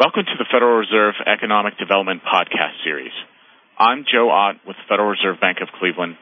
[0.00, 3.12] Welcome to the Federal Reserve Economic Development Podcast Series.
[3.76, 6.16] I'm Joe Ott with Federal Reserve Bank of Cleveland.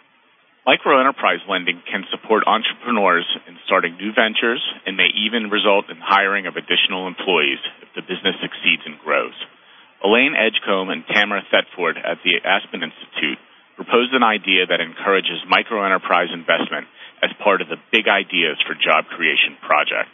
[0.66, 4.58] Microenterprise lending can support entrepreneurs in starting new ventures
[4.90, 9.38] and may even result in hiring of additional employees if the business succeeds and grows.
[10.02, 13.38] Elaine Edgcomb and Tamara Thetford at the Aspen Institute
[13.78, 16.90] proposed an idea that encourages microenterprise investment
[17.22, 20.10] as part of the Big Ideas for Job Creation project.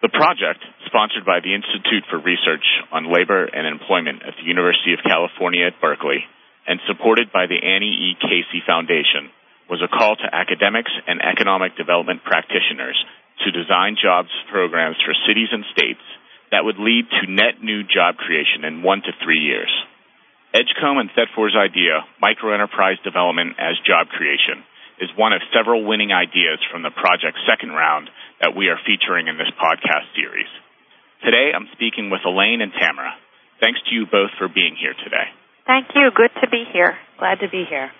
[0.00, 4.96] The project, sponsored by the Institute for Research on Labor and Employment at the University
[4.96, 6.24] of California at Berkeley
[6.64, 8.16] and supported by the Annie E.
[8.16, 9.28] Casey Foundation,
[9.68, 12.96] was a call to academics and economic development practitioners
[13.44, 16.02] to design jobs programs for cities and states
[16.50, 19.70] that would lead to net new job creation in one to three years.
[20.50, 24.64] Edgcomb and Thetford's idea, microenterprise development as job creation,
[24.98, 29.28] is one of several winning ideas from the project's second round that we are featuring
[29.28, 30.48] in this podcast series.
[31.22, 33.12] Today, I'm speaking with Elaine and Tamara.
[33.60, 35.28] Thanks to you both for being here today.
[35.68, 36.08] Thank you.
[36.10, 36.96] Good to be here.
[37.20, 37.92] Glad to be here.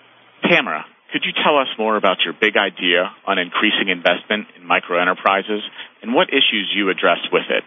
[0.49, 5.61] Tamara, could you tell us more about your big idea on increasing investment in microenterprises
[6.01, 7.63] and what issues you address with it?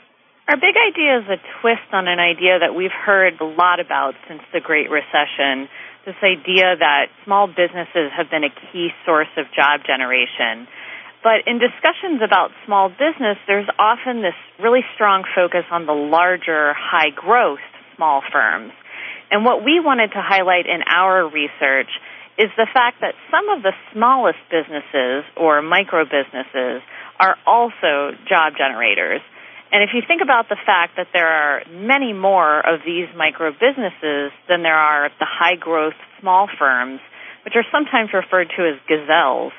[0.50, 4.16] Our big idea is a twist on an idea that we've heard a lot about
[4.28, 5.70] since the Great Recession
[6.06, 10.68] this idea that small businesses have been a key source of job generation.
[11.24, 16.74] But in discussions about small business, there's often this really strong focus on the larger,
[16.76, 17.64] high growth
[17.96, 18.74] small firms.
[19.32, 21.90] And what we wanted to highlight in our research
[22.38, 26.84] is the fact that some of the smallest businesses or micro businesses
[27.20, 29.22] are also job generators.
[29.72, 33.52] And if you think about the fact that there are many more of these micro
[33.52, 37.00] businesses than there are the high growth small firms,
[37.46, 39.54] which are sometimes referred to as gazelles,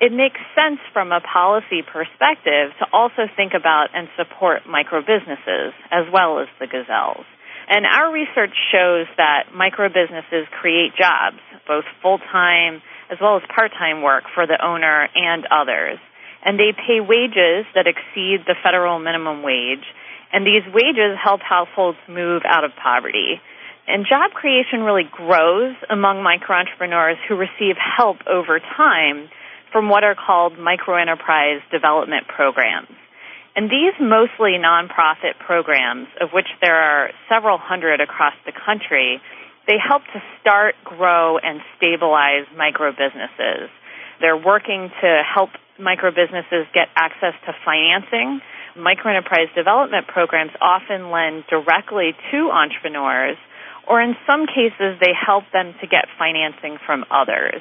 [0.00, 5.72] it makes sense from a policy perspective to also think about and support micro businesses
[5.90, 7.26] as well as the gazelles.
[7.68, 13.42] And our research shows that micro businesses create jobs, both full time as well as
[13.54, 15.98] part time work for the owner and others
[16.44, 19.84] and they pay wages that exceed the federal minimum wage,
[20.32, 23.40] and these wages help households move out of poverty.
[23.86, 29.28] And job creation really grows among micro entrepreneurs who receive help over time
[29.72, 32.88] from what are called microenterprise development programs.
[33.56, 39.20] And these mostly nonprofit programs, of which there are several hundred across the country,
[39.66, 43.70] they help to start, grow, and stabilize micro businesses.
[44.20, 48.40] They're working to help micro businesses get access to financing.
[48.76, 53.36] Microenterprise development programs often lend directly to entrepreneurs,
[53.88, 57.60] or in some cases, they help them to get financing from others.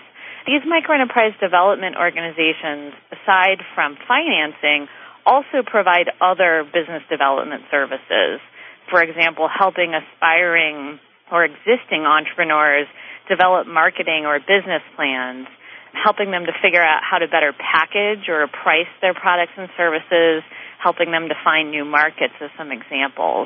[0.50, 4.90] These microenterprise development organizations, aside from financing,
[5.22, 8.42] also provide other business development services.
[8.90, 10.98] For example, helping aspiring
[11.30, 12.90] or existing entrepreneurs
[13.30, 15.46] develop marketing or business plans,
[15.94, 20.42] helping them to figure out how to better package or price their products and services,
[20.82, 23.46] helping them to find new markets as some examples.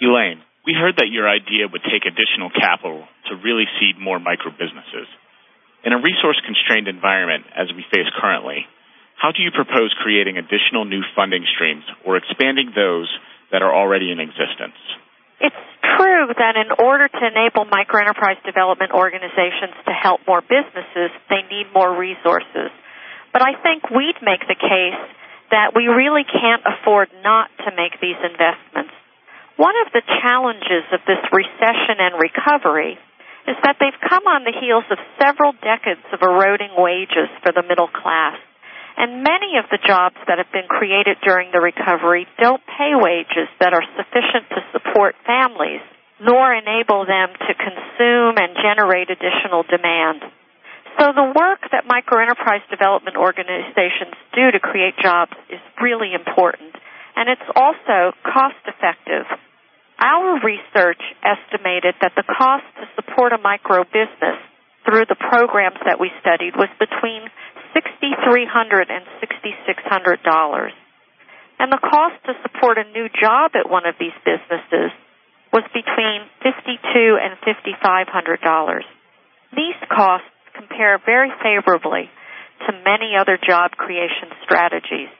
[0.00, 4.48] Elaine, we heard that your idea would take additional capital to really seed more micro
[4.48, 5.12] businesses.
[5.84, 8.66] In a resource constrained environment as we face currently,
[9.18, 13.10] how do you propose creating additional new funding streams or expanding those
[13.50, 14.78] that are already in existence?
[15.42, 21.42] It's true that in order to enable microenterprise development organizations to help more businesses, they
[21.50, 22.70] need more resources.
[23.32, 25.02] But I think we'd make the case
[25.50, 28.94] that we really can't afford not to make these investments.
[29.56, 32.98] One of the challenges of this recession and recovery
[33.46, 37.66] is that they've come on the heels of several decades of eroding wages for the
[37.66, 38.38] middle class.
[38.96, 43.48] And many of the jobs that have been created during the recovery don't pay wages
[43.58, 45.80] that are sufficient to support families,
[46.20, 50.22] nor enable them to consume and generate additional demand.
[51.00, 56.76] So the work that microenterprise development organizations do to create jobs is really important,
[57.16, 59.24] and it's also cost effective.
[59.98, 64.40] Our research estimated that the cost to support a micro business
[64.84, 67.28] through the programs that we studied was between
[67.76, 70.70] $6,300 and $6,600.
[71.58, 74.90] And the cost to support a new job at one of these businesses
[75.52, 78.80] was between $52 and $5,500.
[79.54, 80.26] These costs
[80.56, 82.10] compare very favorably
[82.66, 85.12] to many other job creation strategies.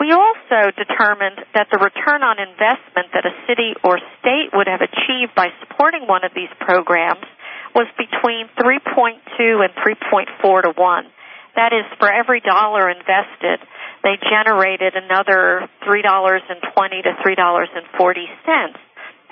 [0.00, 4.80] We also determined that the return on investment that a city or state would have
[4.80, 7.24] achieved by supporting one of these programs
[7.74, 9.20] was between 3.2
[9.62, 11.04] and 3.4 to 1.
[11.54, 13.60] That is, for every dollar invested,
[14.02, 18.74] they generated another $3.20 to $3.40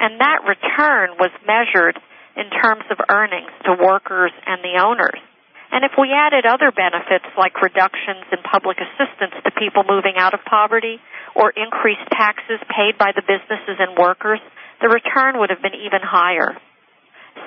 [0.01, 2.01] and that return was measured
[2.35, 5.21] in terms of earnings to workers and the owners.
[5.71, 10.35] And if we added other benefits like reductions in public assistance to people moving out
[10.35, 10.99] of poverty
[11.35, 14.43] or increased taxes paid by the businesses and workers,
[14.83, 16.59] the return would have been even higher.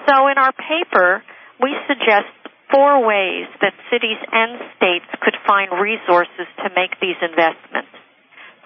[0.08, 1.24] So in our paper,
[1.60, 2.32] we suggest
[2.72, 7.92] four ways that cities and states could find resources to make these investments.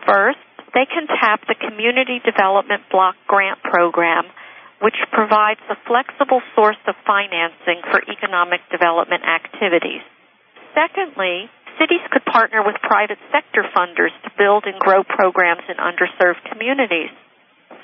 [0.05, 0.39] First,
[0.73, 4.29] they can tap the Community Development Block Grant Program,
[4.81, 10.05] which provides a flexible source of financing for economic development activities.
[10.77, 11.49] Secondly,
[11.81, 17.09] cities could partner with private sector funders to build and grow programs in underserved communities.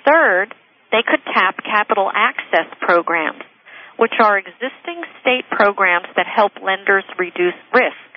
[0.06, 0.54] Third,
[0.94, 3.42] they could tap capital access programs,
[3.98, 8.10] which are existing state programs that help lenders reduce risk.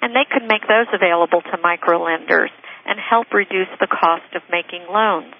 [0.00, 2.54] And they could make those available to microlenders
[2.86, 5.34] and help reduce the cost of making loans.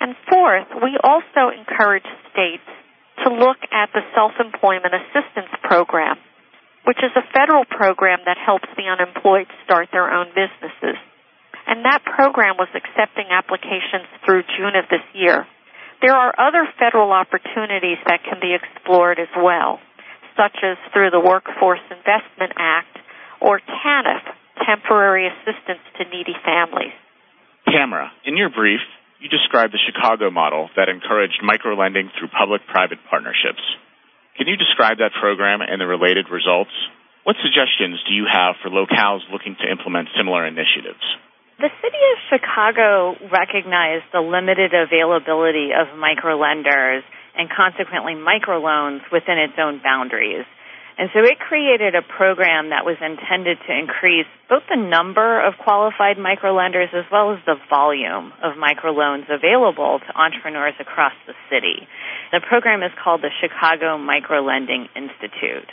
[0.00, 2.66] And fourth, we also encourage states
[3.24, 6.16] to look at the Self-Employment Assistance Program,
[6.84, 10.98] which is a federal program that helps the unemployed start their own businesses.
[11.66, 15.46] And that program was accepting applications through June of this year.
[16.02, 19.80] There are other federal opportunities that can be explored as well,
[20.36, 22.98] such as through the Workforce Investment Act
[23.40, 24.20] or TANF,
[24.66, 26.92] Temporary Assistance to Needy Families.
[27.64, 28.80] Tamara, in your brief,
[29.24, 33.64] you described the Chicago model that encouraged microlending through public-private partnerships.
[34.36, 36.76] Can you describe that program and the related results?
[37.24, 41.00] What suggestions do you have for locales looking to implement similar initiatives?
[41.56, 47.00] The city of Chicago recognized the limited availability of microlenders
[47.32, 50.44] and consequently microloans within its own boundaries.
[50.96, 55.58] And so it created a program that was intended to increase both the number of
[55.58, 61.88] qualified microlenders as well as the volume of microloans available to entrepreneurs across the city.
[62.30, 65.66] The program is called the Chicago Microlending Institute.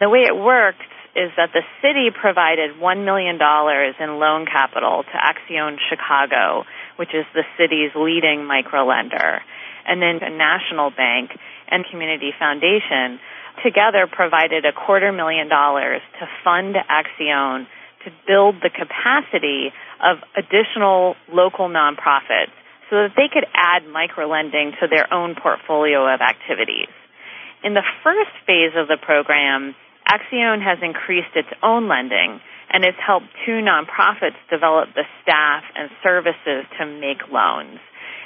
[0.00, 0.80] The way it worked
[1.14, 6.64] is that the city provided $1 million in loan capital to Accion Chicago,
[6.96, 9.44] which is the city's leading microlender.
[9.84, 11.36] And then a national bank
[11.68, 13.20] and community foundation
[13.64, 17.66] together provided a quarter million dollars to fund Accion
[18.04, 19.70] to build the capacity
[20.02, 22.54] of additional local nonprofits
[22.90, 26.90] so that they could add microlending to their own portfolio of activities.
[27.64, 29.74] In the first phase of the program,
[30.06, 35.90] Accion has increased its own lending and has helped two nonprofits develop the staff and
[36.02, 37.78] services to make loans.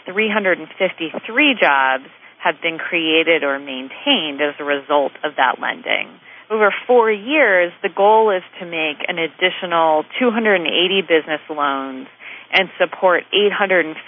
[0.07, 2.07] 353 jobs
[2.47, 6.15] have been created or maintained as a result of that lending.
[6.49, 10.63] Over four years, the goal is to make an additional 280
[11.03, 12.07] business loans
[12.53, 13.99] and support 850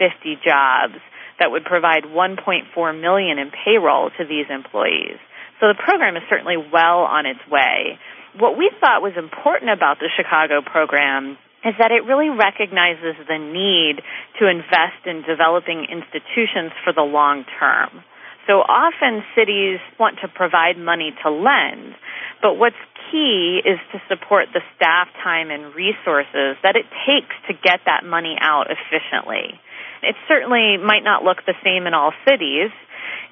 [0.47, 1.03] jobs
[1.41, 5.19] that would provide 1.4 million in payroll to these employees.
[5.59, 7.99] So the program is certainly well on its way.
[8.39, 13.39] What we thought was important about the Chicago program is that it really recognizes the
[13.39, 13.99] need
[14.39, 18.05] to invest in developing institutions for the long term.
[18.49, 21.93] So often cities want to provide money to lend,
[22.41, 22.81] but what's
[23.13, 28.09] key is to support the staff time and resources that it takes to get that
[28.09, 29.61] money out efficiently.
[30.01, 32.73] It certainly might not look the same in all cities.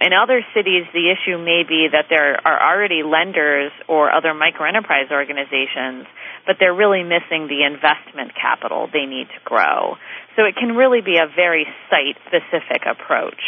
[0.05, 5.09] In other cities, the issue may be that there are already lenders or other microenterprise
[5.11, 6.05] organizations,
[6.45, 9.97] but they're really missing the investment capital they need to grow.
[10.37, 13.41] So it can really be a very site specific approach.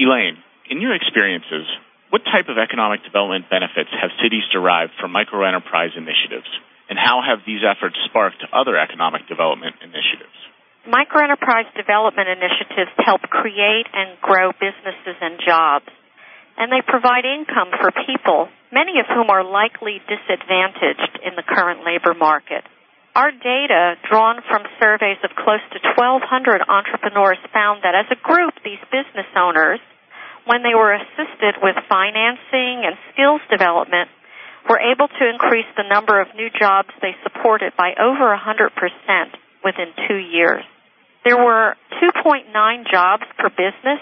[0.00, 1.66] Elaine, in your experiences,
[2.10, 6.48] what type of economic development benefits have cities derived from microenterprise initiatives,
[6.88, 10.36] and how have these efforts sparked other economic development initiatives?
[10.86, 15.88] Microenterprise development initiatives help create and grow businesses and jobs,
[16.56, 21.82] and they provide income for people, many of whom are likely disadvantaged in the current
[21.88, 22.62] labor market.
[23.16, 28.54] Our data, drawn from surveys of close to 1,200 entrepreneurs, found that as a group,
[28.62, 29.80] these business owners,
[30.46, 34.08] when they were assisted with financing and skills development,
[34.68, 38.72] were able to increase the number of new jobs they supported by over 100%
[39.64, 40.64] within two years.
[41.24, 42.48] There were 2.9
[42.90, 44.00] jobs per business,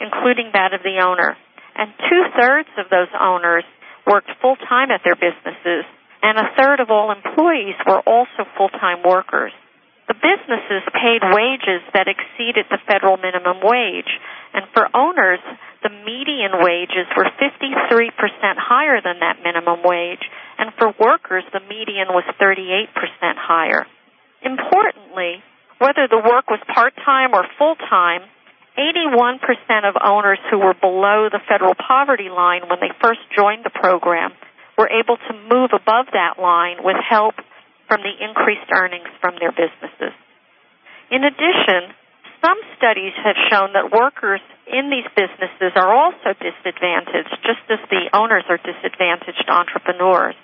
[0.00, 1.36] including that of the owner.
[1.76, 3.64] And two thirds of those owners
[4.06, 5.84] worked full time at their businesses,
[6.22, 9.52] and a third of all employees were also full time workers.
[10.08, 14.10] The businesses paid wages that exceeded the federal minimum wage,
[14.52, 15.40] and for owners,
[16.50, 18.10] wages were 53%
[18.58, 20.26] higher than that minimum wage,
[20.58, 22.88] and for workers, the median was 38%
[23.36, 23.86] higher.
[24.42, 25.42] Importantly,
[25.78, 28.22] whether the work was part time or full time,
[28.78, 29.38] 81%
[29.84, 34.32] of owners who were below the federal poverty line when they first joined the program
[34.78, 37.34] were able to move above that line with help
[37.86, 40.16] from the increased earnings from their businesses.
[41.10, 41.92] In addition,
[42.42, 48.10] some studies have shown that workers in these businesses are also disadvantaged, just as the
[48.12, 50.34] owners are disadvantaged entrepreneurs.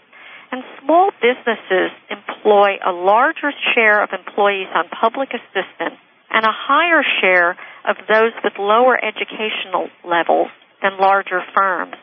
[0.50, 6.00] And small businesses employ a larger share of employees on public assistance
[6.30, 10.48] and a higher share of those with lower educational levels
[10.80, 11.96] than larger firms.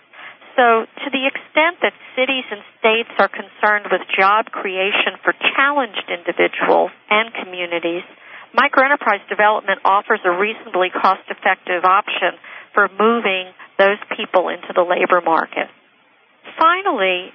[0.56, 6.08] So, to the extent that cities and states are concerned with job creation for challenged
[6.08, 8.08] individuals and communities,
[8.56, 12.40] microenterprise development offers a reasonably cost effective option
[12.74, 15.68] for moving those people into the labor market.
[16.58, 17.32] Finally,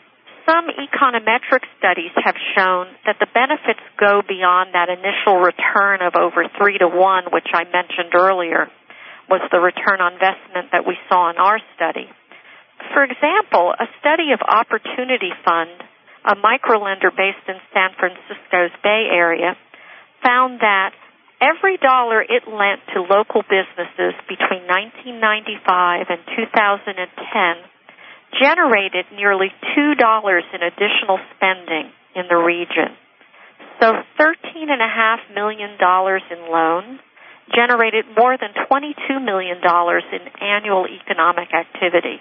[0.49, 6.49] some econometric studies have shown that the benefits go beyond that initial return of over
[6.57, 8.69] three to one, which I mentioned earlier
[9.29, 12.11] was the return on investment that we saw in our study.
[12.93, 15.71] For example, a study of Opportunity Fund,
[16.25, 19.55] a microlender based in San Francisco's Bay Area,
[20.25, 20.93] found that
[21.41, 27.71] every dollar it lent to local businesses between 1995 and 2010
[28.39, 32.95] generated nearly $2 in additional spending in the region.
[33.81, 37.01] So $13.5 million in loans
[37.55, 42.21] generated more than $22 million in annual economic activity.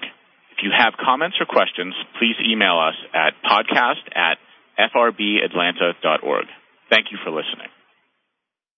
[0.56, 4.38] If you have comments or questions, please email us at podcast at
[4.78, 6.46] frbatlanta.org.
[6.90, 7.68] Thank you for listening.